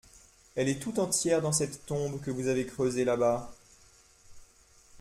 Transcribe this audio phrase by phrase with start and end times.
[0.55, 3.53] Elle est tout entière dans cette tombe, que vous avez creusée là-bas.